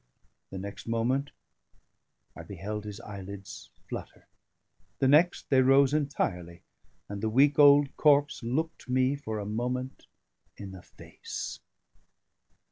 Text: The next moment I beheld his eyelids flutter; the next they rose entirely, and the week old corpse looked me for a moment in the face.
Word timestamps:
The 0.49 0.57
next 0.57 0.87
moment 0.87 1.29
I 2.35 2.41
beheld 2.41 2.85
his 2.85 2.99
eyelids 3.01 3.69
flutter; 3.87 4.25
the 4.97 5.07
next 5.07 5.47
they 5.51 5.61
rose 5.61 5.93
entirely, 5.93 6.63
and 7.07 7.21
the 7.21 7.29
week 7.29 7.59
old 7.59 7.95
corpse 7.97 8.41
looked 8.41 8.89
me 8.89 9.15
for 9.15 9.37
a 9.37 9.45
moment 9.45 10.07
in 10.57 10.71
the 10.71 10.81
face. 10.81 11.59